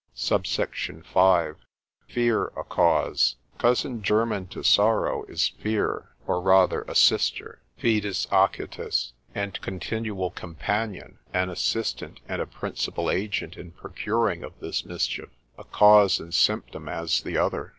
[0.15, 1.05] SUBSECT.
[1.13, 3.35] V.—Fear, a Cause.
[3.59, 11.19] Cousin german to sorrow, is fear, or rather a sister, fidus Achates, and continual companion,
[11.35, 16.89] an assistant and a principal agent in procuring of this mischief; a cause and symptom
[16.89, 17.69] as the other.